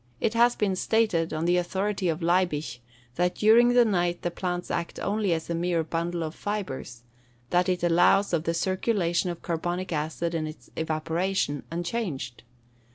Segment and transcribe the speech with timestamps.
[0.19, 2.79] It has been stated, on the authority of Leibig,
[3.17, 7.03] that during the night the plant acts only as a mere bundle of fibres
[7.51, 12.41] that it allows of the circulation of carbonic acid and its evaporation, unchanged.